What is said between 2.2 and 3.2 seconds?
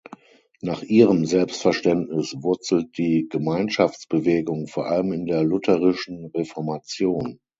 wurzelt